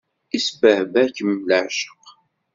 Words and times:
Isbehba-kem 0.37 1.31
leɛceq. 1.49 2.03